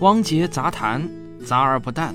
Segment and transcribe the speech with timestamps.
[0.00, 1.10] 汪杰杂谈，
[1.44, 2.14] 杂而不淡。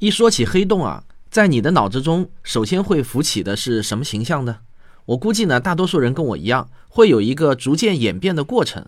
[0.00, 4.56] 一说起黑洞啊，在你的脑子中首先会浮起的是什么形象呢？
[5.04, 8.84] 我估计呢，大多数人跟我一样，会有一个逐渐演变的过程。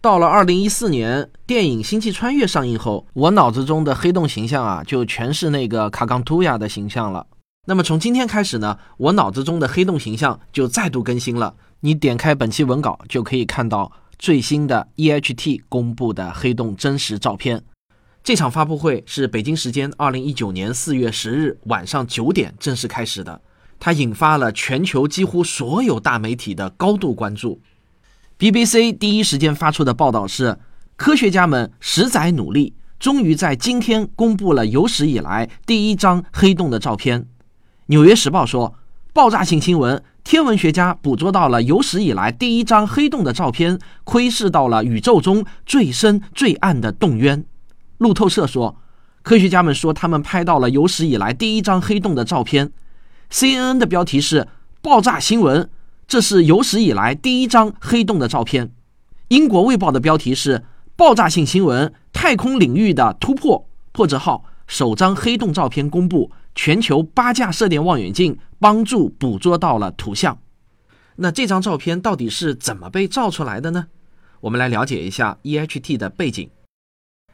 [0.00, 7.26] 到了二零一四年，电影《星际穿越》上映后，我脑子中的黑洞形象啊，就全是那个卡冈图亚的形象了。
[7.66, 11.54] 那么从今天开始呢，我脑子中的黑洞形象就再度更新了。
[11.80, 17.62] 你点开本期文稿，就可以看到最新的 EHT 公布的黑洞真实照片。
[18.24, 23.40] 这场发布会是北京时间二零一九年四月十日晚上九点正式开始的，
[23.78, 27.60] 它引发了全球几乎所有大媒体的高度关注。
[28.38, 30.58] BBC 第一时间发出的报道是：
[30.96, 37.22] 科学家们十载努力，终于在今天公布了有史以来第一张黑洞的照片。
[37.86, 38.74] 《纽约时报》说，
[39.14, 47.42] 爆炸性新闻，天文学家捕捉到了有史以来第一张黑洞的照片，窥视到了宇宙中最深最暗的洞渊。
[47.96, 48.76] 路透社说，
[49.22, 52.70] 科学家们说他们拍到了有史以来第一张黑洞的照片。
[53.32, 54.46] CNN 的标题是
[54.82, 55.70] “爆炸新闻”，
[56.06, 58.70] 这是有史以来第一张黑洞的照片。
[59.28, 60.62] 英国卫报的标题是
[60.94, 66.30] “爆炸性新闻：太空领域的突破”，破折号首张黑洞照片公布。
[66.58, 70.36] 全球八架射电望远镜帮助捕捉到了图像。
[71.14, 73.86] 那这张照片到底是怎么被照出来的呢？
[74.40, 76.50] 我们来了解一下 EHT 的背景。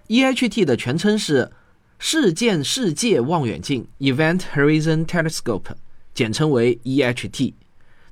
[0.08, 1.50] EHT 的全称是
[1.98, 5.72] 事件世界望远镜 （Event Horizon Telescope），
[6.12, 7.55] 简称为 EHT。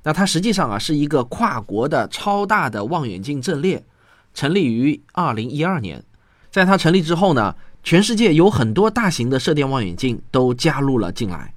[0.01, 3.85] 那它实际上啊是一个跨国的超大的望远镜阵列，
[4.33, 6.03] 成立于2012年。
[6.49, 7.55] 在它成立之后呢？
[7.83, 11.53] 全世界有很多大型的射电望远镜都加入了进来。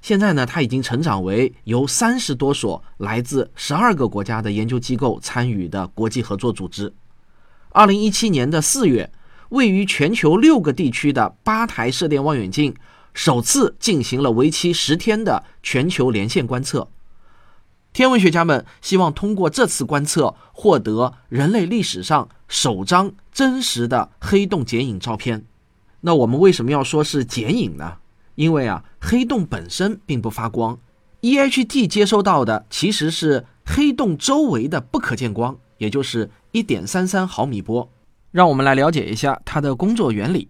[0.00, 6.94] 现在呢，它已经成长为由三十多所来自十二个国家的研究机构参与的国际合作组织。
[7.70, 9.10] 二零一七年的四月，
[9.48, 12.72] 位于全球六个地区的八台射电望远镜
[13.12, 16.88] 首次进行了为期十天的全球连线观测。
[17.92, 25.44] 天文学家们希望通过这次观测获得人类历史上首张真实的黑洞剪影照片。
[26.00, 27.98] 那我们为什么要说是剪影呢？
[28.34, 30.78] 因为啊，黑洞本身并不发光
[31.22, 37.90] ，EHT 接收到的其实是黑洞周围的不可见光，也就是一点三三毫米波。
[38.30, 40.48] 让我们来了解一下它的工作原理。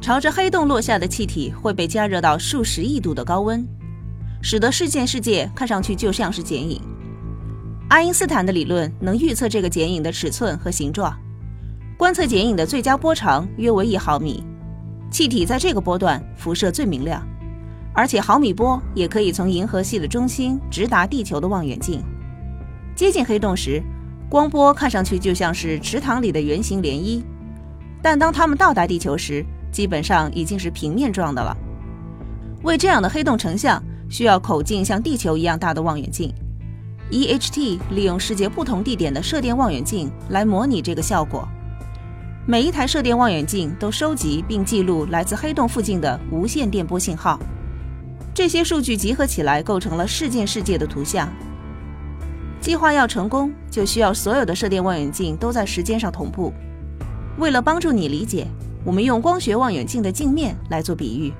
[0.00, 3.64] 朝着黑洞落下的气体会被加热到数十亿度的高温，
[4.42, 6.80] 使得事件世界看上去就像是剪影。
[7.88, 11.16] 爱因斯坦的理论能预测这个剪影的尺寸和形状。
[12.02, 14.42] 观测剪影的最佳波长约为一毫米，
[15.08, 17.24] 气体在这个波段辐射最明亮，
[17.94, 22.02] 而且毫米波也可以从银河系的中心直达地球的望远镜。
[22.96, 23.80] 接近黑洞时，
[24.28, 27.22] 光波看上去就像是池塘里的圆形涟漪，
[28.02, 31.56] 但当它们到达地球时，基本上已经是平面状的了。
[32.64, 33.80] 为这样的黑洞成像，
[34.10, 36.34] 需要口径像地球一样大的望远镜。
[37.12, 41.46] EHT 利用世界不同地点的射电望远镜来模拟这个效果。
[42.44, 47.38] 每一台射电望远镜都收集并记录来自黑洞附近的无线电波信号，
[48.34, 51.28] 这些数据集合起来构成了事件世界的图像。
[52.60, 56.52] 计划要成功，就需要所有的射电望远镜都在时间上同步。
[57.38, 58.48] 为了帮助你理解，
[58.84, 61.32] 我们用光学望远镜的镜面来做比喻。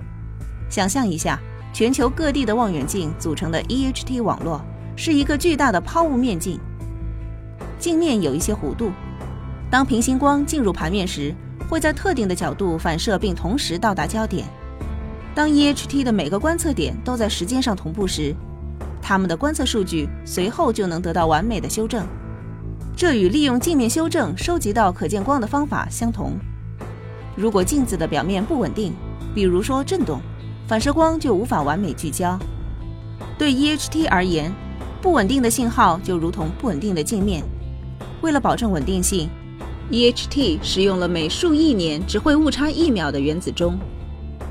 [0.71, 1.37] 想象一下，
[1.73, 4.65] 全球各地的望远镜组成的 EHT 网络
[4.95, 6.61] 是一个巨大的抛物面镜，
[7.81, 8.93] 镜面有一些弧度。
[9.73, 11.35] 当平行光进入盘面时，
[11.67, 14.47] 会在特定的角度反射，并同时到达焦点。
[15.35, 18.37] 当 EHT 的每个观测点都在时间上同步时，
[19.01, 22.07] 它们的观测数据随后就能得到完美的修正。
[22.95, 26.35] 这与利用镜面修正收集到可见光的方法相同。
[27.35, 28.93] 如果镜子的表面不稳定，
[29.35, 30.21] 比如说振动，
[30.69, 32.39] 反射光就无法完美聚焦。
[33.39, 34.53] 对 EHT 而言，
[35.01, 37.43] 不稳定的信号就如同不稳定的镜面。
[38.21, 39.31] 为了保证稳定性
[39.91, 43.79] ，EHT 使用了每数亿年只会误差一秒的原子钟，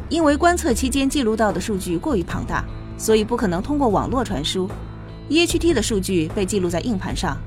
[0.10, 2.64] 因为观测期间记录到的数据过于庞大，
[2.98, 4.70] 所以不可能通过网络传输。
[5.30, 7.38] EHT 的数据被记录在硬盘上，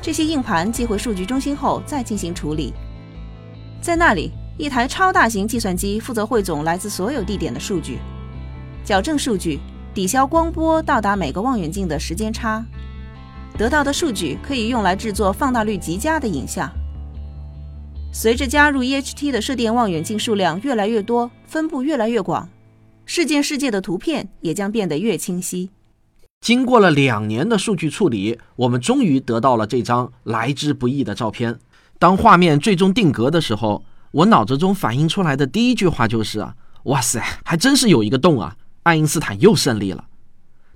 [0.00, 2.72] 这些硬盘寄回数据中心后再进行处理。
[3.80, 7.98] 在那里，一台超大型计算机负责汇总来自所有地点的数据，
[8.84, 9.60] 矫正数据，
[9.92, 12.64] 抵消光波到达每个望远镜的时间差。
[13.58, 16.70] 得到的数据可以用来制作放大率极佳的影像。
[18.18, 22.48] 随着加入 EHT 的射电望远镜数量越来越多，分布越来越广，
[23.04, 25.68] 事件世界的图片也将变得越清晰。
[26.40, 31.58] 经过了两年的数据处理，我们终于得到了这张来之不易的照片。
[31.98, 36.54] 当画面最终定格的时候，我脑子中反映出来的第一句话就是啊，
[36.84, 38.56] 哇塞，还真是有一个洞啊！
[38.84, 40.06] 爱因斯坦又胜利了。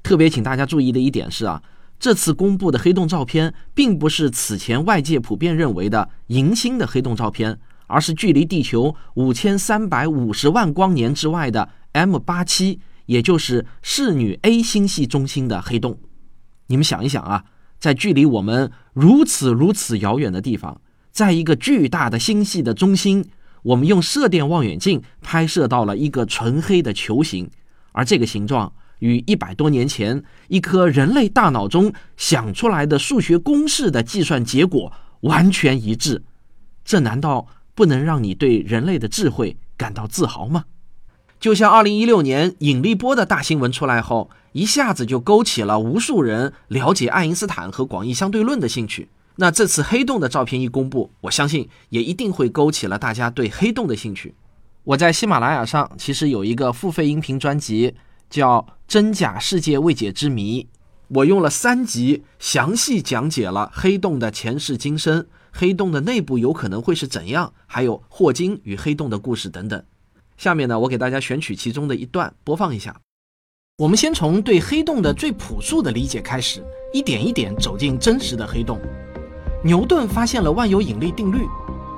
[0.03, 1.63] 特别请大家注意的一点是啊，
[2.01, 15.99] 这次公布的黑洞照片，并不是此前外界普遍认为的银星的黑洞照片，而是距离地球五千三百五十万光年之外的 M 八七，也就是侍女 A 星系中心的黑洞。
[16.69, 17.45] 你们想一想啊，
[17.79, 20.81] 在距离我们如此如此遥远的地方。
[21.13, 23.27] 在一个巨大的星系的中心，
[23.63, 27.51] 我们用射电望远镜拍摄到了一个纯黑的球形，
[27.93, 36.23] 而这个形状与一百多年前一颗人类大脑中想出来的数学公式的计算结果完全一致。
[36.85, 40.65] 这难道不能让你对人类的智慧感到自豪吗？
[41.39, 49.09] 就像二零一六年引力波的大新闻出来后，一下子就勾起了无数人了解爱因斯坦和广义相对论的兴趣。
[49.37, 54.35] 那这次黑洞的照片一公布，我相信也一定会勾起了大家对黑洞的兴趣。
[54.85, 57.95] 我在喜马拉雅上其实有一个付费音频专辑，
[58.31, 60.63] 叫《真假世界未解之谜》，
[61.09, 69.83] 我用了三集详细讲解了黑洞的前世今生，黑洞的内部有可能会是怎样，还有霍金与黑洞的故事等等。
[70.39, 72.97] 下面呢，我给大家选取其中的一段播放一下。
[73.79, 76.63] 我们先从对黑洞的最朴素的理解开始，
[76.93, 78.81] 一点一点走进真实的黑洞。
[79.65, 81.47] 牛顿发现了万有引力定律，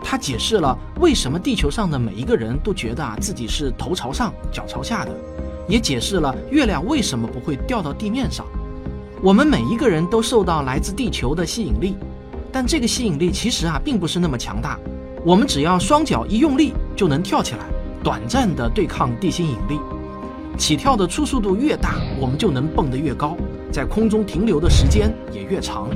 [0.02, 5.14] 他解释了为什么地球上的每一个人都觉得啊自己是头朝上脚朝下的，
[5.68, 8.46] 也解释了月亮为什么不会掉到地面上。
[9.22, 11.96] 我们每一个人都受到来自地球的吸引力，
[12.50, 14.78] 但这个吸引力其实啊并不是那么强大。
[15.24, 17.60] 我们只要双脚一用力就能跳起来，
[18.02, 19.78] 短暂的对抗地心引力。
[20.58, 23.36] 起跳的初速度越大，我们就能蹦得越高，
[23.70, 25.88] 在空中停留的时间也越长。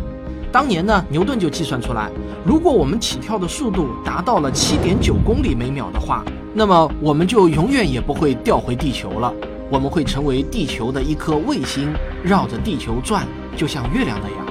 [0.53, 2.09] 当年呢，牛顿就计算出来，
[2.45, 6.25] 如果我们起跳的速度达到了七点九公里每秒的话，
[6.55, 9.35] 那么我们就永远也不会掉回地球了。
[9.69, 11.93] 我们会成为地球的一颗卫星，
[12.23, 13.27] 绕着地球转，
[13.57, 14.47] 就像月亮那样。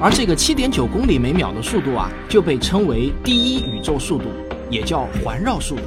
[0.00, 4.24] 而这个七点九公里每秒的速度啊，就被称为第一宇宙速度，
[4.70, 5.82] 也叫环绕速度，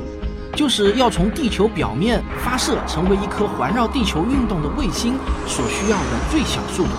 [0.56, 5.16] 就是要从地球表面发射成为一颗环绕地球运动的卫星
[5.48, 6.90] 所需要的最小速度。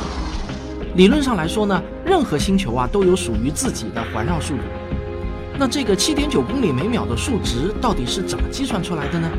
[0.97, 4.63] 理论上来说呢，任何星球啊都有属于自己的环绕速度。
[5.57, 9.31] 那这个七点九公里每秒的数值到底是怎么计算出来的呢？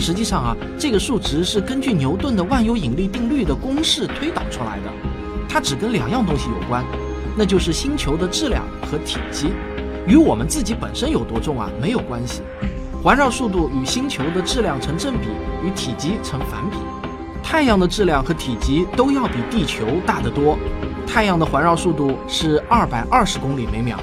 [0.00, 4.90] 实际上啊，这个数值是根据牛顿的万有引力定律的公式推导出来的。
[5.48, 6.84] 它只跟两样东西有关，
[7.36, 9.48] 那就是星球的质量和体积，
[10.06, 12.40] 与我们自己本身有多重啊没有关系。
[13.02, 15.28] 环绕速度与星球的质量成正比，
[15.64, 16.76] 与体积成反比。
[17.42, 20.56] 太阳的质量和体积都要比地球大得多。
[21.06, 23.98] 太阳的环绕速度是二百二十公里每秒，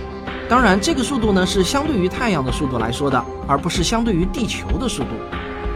[0.49, 5.09] 当然，这个速度呢是相对于太阳的速度来说的，而不是相对于地球的速度。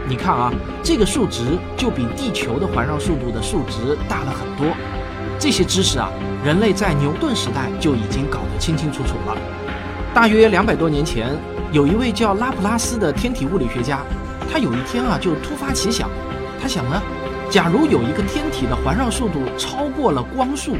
[0.08, 0.52] 你看啊，
[0.82, 4.74] 这个数值就比地球的环绕速度的数值大了很多。
[5.38, 6.10] 这些知识啊，
[6.44, 9.36] 人类在牛顿时代就已经搞得清清楚楚了。
[10.14, 11.36] 大约两百多年前，
[11.72, 14.00] 有一位叫拉普拉斯的天体物理学家，
[14.50, 16.10] 他有一天啊就突发奇想，
[16.60, 17.00] 他想呢，
[17.48, 20.76] 假如有一个天体的环绕速度超过了光速。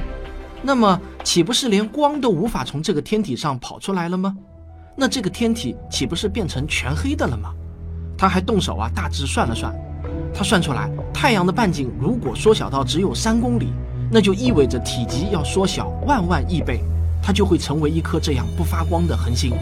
[0.61, 4.37] 那么岂不是连光都无法从这个天体上跑出来了吗？
[4.95, 7.53] 那这个天体岂不是变成全黑的了吗？
[8.23, 9.75] 他还动手啊，大致算了算，
[10.33, 13.73] 他算出来，太阳的半径如果缩小到只有三公里，
[14.13, 16.85] 那就意味着体积要缩小万万亿倍，
[17.21, 19.53] 它就会成为一颗这样不发光的恒星。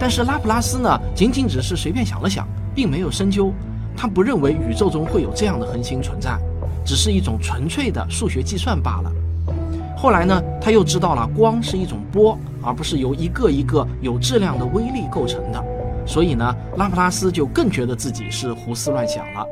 [0.00, 3.52] 但是拉普拉斯呢，仅仅只是随便想了想，并没有深究，
[3.94, 6.38] 他不认为宇宙中会有这样的恒星存在，
[6.86, 9.12] 只是一种纯粹的数学计算罢了。
[9.94, 15.62] 后来呢，他又知道了光是一种波，而不是由一个一个有质量的微粒构成的。
[16.08, 19.46] 所以呢，拉普拉斯就更觉得自己是胡思乱想了。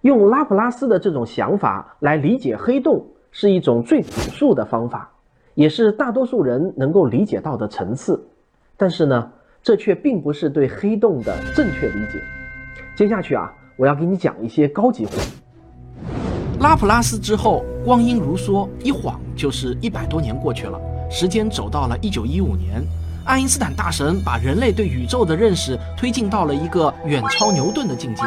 [0.00, 5.08] 用拉普拉斯的这种想法来理解黑洞，是一种最朴素的方法，
[5.54, 8.20] 也是大多数人能够理解到的层次。
[8.76, 9.30] 但是呢，
[9.62, 12.20] 这却并不是对黑洞的正确理解。
[12.96, 15.12] 接下去啊，我要给你讲一些高级货。
[16.58, 20.76] 拉普拉斯之后，光阴如梭，一晃就是一百多年过去了。
[21.08, 22.82] 时间走到了一九一五年，
[23.30, 28.22] 爱因斯坦大神把人类对宇宙的认识推进到了一个远超牛顿的境界。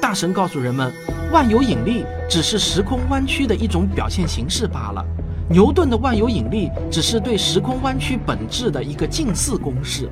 [0.00, 0.92] 大神告诉人们，
[1.30, 5.04] 万有引力只是时空弯曲的一种表现形式罢了。
[5.48, 10.10] 牛顿的万有引力只是对时空弯曲本质的一个近似公式。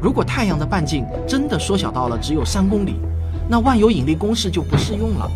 [0.00, 3.00] 如果太阳的半径真的缩小到了只有三公里，
[3.48, 5.28] 那万有引力公式就不适用了。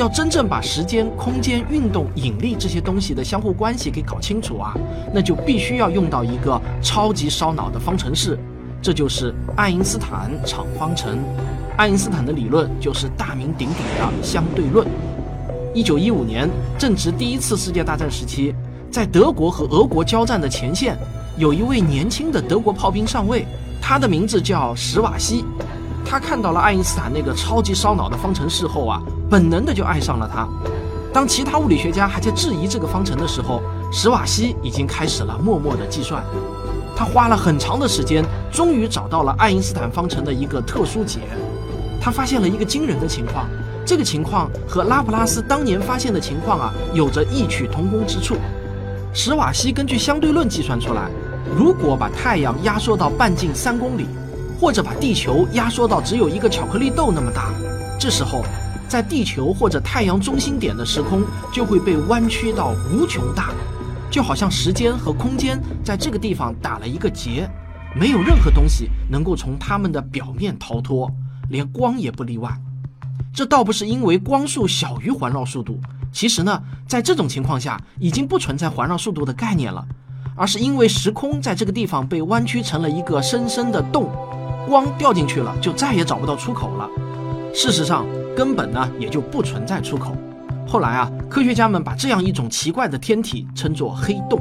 [0.00, 4.74] 要真正把时间、空间、运动、引力这些东西的相互关系给搞清楚啊，
[5.12, 8.38] 那就必须要用到一个超级烧脑的方程式，
[8.80, 11.18] 这就是爱因斯坦场方程。
[11.76, 14.88] 爱因斯坦的理论就是大名鼎鼎的相对论。
[15.74, 18.54] 一九一五年，正值第一次世界大战时期，
[18.90, 20.96] 在德国和俄国交战的前线，
[21.36, 23.44] 有一位年轻的德国炮兵上尉，
[23.82, 25.44] 他的名字叫史瓦西。
[26.04, 30.48] 他看到了爱因斯坦那个超级烧脑的方程式后啊，本能的就爱上了他。
[31.12, 36.22] 当其他物理学家还在质疑这个方程的时候，史瓦西已经开始了默默的计算。
[36.96, 41.20] 他花了很长的时间，终于找到了爱因斯坦方程的一个特殊解。
[42.00, 43.46] 他发现了一个惊人的情况，
[43.84, 48.36] 这个情况和拉普拉斯当年发现的情况啊，有着异曲同工之处。
[49.12, 51.08] 史瓦西根据相对论计算出来，
[51.56, 54.06] 如果把太阳压缩到半径三公里。
[54.60, 57.50] 或者把地球压缩到只有一个巧克力豆那么大，
[57.98, 58.44] 这时候，
[58.86, 63.54] 在地球或者太阳中心点的时空就会被弯曲到无穷大，
[64.10, 67.48] 就好像时间和空间在这个地方打了一个结，
[67.98, 71.10] 没有任何东西能够从它们的表面逃脱，
[71.48, 72.54] 连光也不例外。
[73.32, 75.80] 这倒不是因为光速小于环绕速度，
[76.12, 79.82] 其实呢，在这种情况下已经不存在环绕速度的概念了，
[80.36, 84.10] 而是因为时空在这个地方被弯曲成了一个深深的洞。
[84.68, 86.88] 光掉进去了，就再也找不到出口了。
[87.52, 90.16] 事实上，根本呢也就不存在出口。
[90.68, 94.40] 后来啊，科学家们把这样一种奇怪的天体称作黑洞。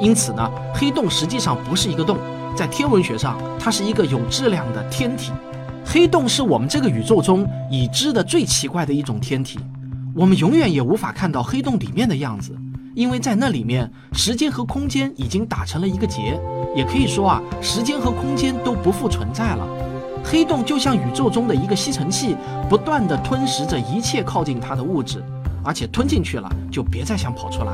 [0.00, 2.18] 因此呢，黑洞实际上不是一个洞，
[2.54, 5.32] 在天文学上，它是一个有质量的天体。
[5.84, 9.58] 黑洞是我们这个宇宙中已知的最奇怪的一种天体。
[10.14, 12.56] 我们永远也无法看到黑洞里面的样子，
[12.94, 16.40] 因为在那里面，时间和空间已经打成了一个结。
[16.74, 19.66] 也可以说啊，时间和空间都不复存在了。
[20.24, 22.36] 黑洞就像宇宙中的一个吸尘器，
[22.68, 25.22] 不断地吞噬着一切靠近它的物质，
[25.64, 27.72] 而且吞进去了就别再想跑出来。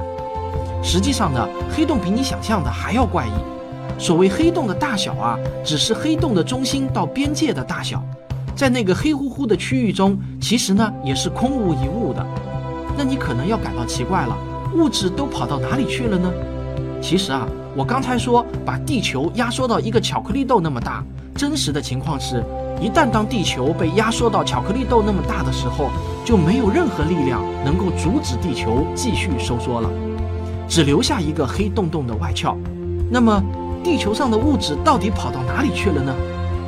[0.83, 3.31] 实际上呢，黑洞比你想象的还要怪异。
[3.99, 8.03] 所谓黑洞的大小啊，只是黑洞的中心到边界的大小，
[8.55, 12.27] 在那个黑乎乎的区域中，其实呢也是空无一物的。
[12.99, 14.37] 那你可能要感到奇怪了，
[14.75, 16.31] 物质都跑到哪里去了呢？
[17.03, 17.47] 其实啊。
[17.75, 21.03] 我刚才说把地球压缩到一个巧克力豆那么大，
[21.35, 22.45] 真实的情况是，
[22.79, 25.89] 一旦当地球被压缩到巧克力豆那么大的时候，
[26.23, 29.89] 就没有任何力量能够阻止地球继续收缩了，
[30.69, 32.55] 只留下一个黑洞洞的外壳。
[33.11, 33.43] 那么，
[33.83, 36.15] 地球上的物质到底跑到哪里去了呢？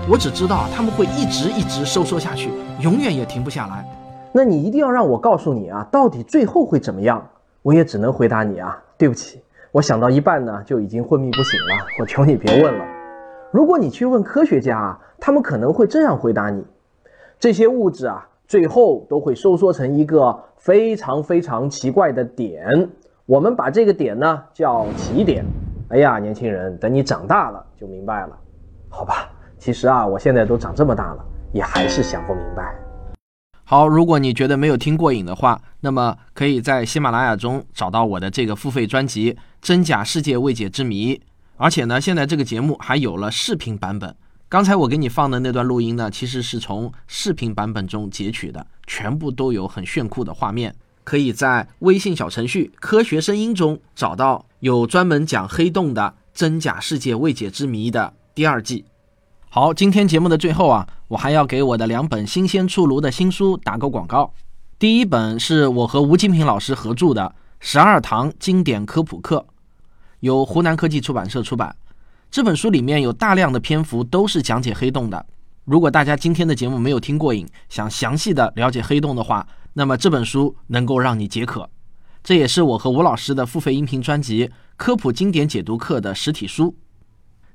[0.09, 2.49] 我只知道它们会一直一直收缩下去，
[2.81, 3.87] 永远也停不下来。
[4.33, 7.23] 那你一定要让我告诉你啊，到底最后会怎么样？
[7.61, 9.39] 我也只能回答你啊，对不起。
[9.75, 11.85] 我想到一半呢，就已经昏迷不醒了。
[11.99, 12.85] 我求你别问了。
[13.51, 16.65] 如果你去问科学家，他们可能会这样回答你：
[17.41, 22.89] 这些物质啊，最后都会收缩成一个非常非常奇怪的点。
[23.27, 25.45] 我们把这个点呢叫起点。
[25.89, 28.39] 哎呀，年轻人，等你长大了就明白了，
[28.89, 29.29] 好吧？
[29.59, 32.73] 其实啊，我现在都长这么大了，也还是想不明白。
[33.67, 39.33] 好，如果你觉得没有听过瘾的话，那么可以在喜马拉雅中找到我的这个付费专辑
[39.65, 41.15] 《真假世界未解之谜》，
[41.57, 44.15] 而且呢，现在这个节目还有了视频版本。
[44.47, 50.75] 刚才我给你放的那段录音呢，其实是从视频版本中截取的，全部都有很炫酷的画面。
[51.03, 56.03] 可以在微信小程序“科学声音”中找到有专门讲黑洞的
[56.39, 58.85] 《真假世界未解之谜》的第二季。
[59.49, 64.31] 好，今天节目的最后啊，我还要给我的两本新鲜出炉的新书打个广告。
[64.79, 67.23] 第一本是我和吴金平老师合著的
[67.61, 69.47] 《十二堂经典科普课》，
[70.25, 71.77] 由湖南科技出版社出版。
[72.31, 75.27] 这本书里面有大量的篇幅都是讲解黑洞的。
[75.67, 81.69] 如果大家今天的节目没有听过瘾，想详细的了解黑洞的话，那么这本书能够让你解渴。
[82.23, 84.47] 这也是我和吴老师的付费音频专辑
[84.79, 86.75] 《科普经典解读课》的实体书。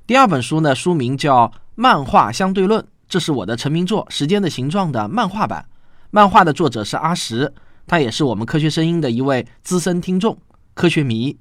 [0.06, 5.66] 第二本书呢，书名叫《漫画相对论》，这是我的成名作《时间的形状》的漫画版。
[6.12, 7.52] 漫画的作者是阿石，
[7.88, 10.38] 他也是我们科学声音的一位资深听众、
[10.74, 11.36] 科学迷。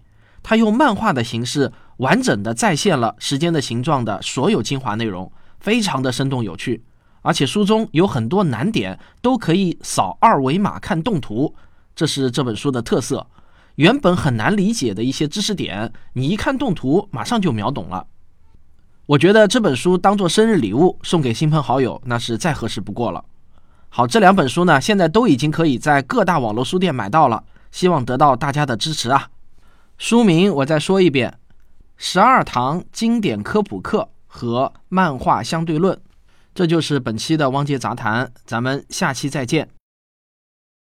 [0.50, 6.84] 他用漫画的形式，完整的再现了《时间的形状》的所有精华内容，非常的生动有趣。
[7.22, 11.54] 而且书中有很多难点都可以扫二维码看动图，
[11.96, 13.28] 这是这本书的特色。
[13.76, 18.08] 原本很难理解的一些知识点，你一看动图，马上就秒懂了。
[19.06, 23.24] 我觉得这本书当做生日礼物送给亲朋好友，那是再合适不过了。
[23.90, 29.30] 好，这两本书呢，现在都已经可以在各大网络书店买到了，希望得到大家的支持啊。
[30.00, 31.30] 书名我再说一遍：
[31.98, 35.94] 《十二堂经典科普课》和《漫画相对论》。
[36.56, 39.68] 这就是本期的汪杰杂谈，咱们下期再见。